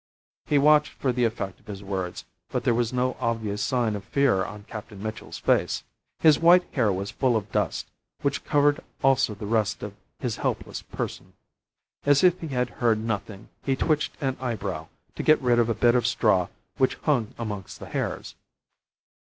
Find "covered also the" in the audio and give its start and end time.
8.43-9.45